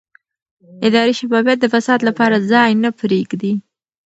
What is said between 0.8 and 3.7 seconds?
اداري شفافیت د فساد لپاره ځای نه پرېږدي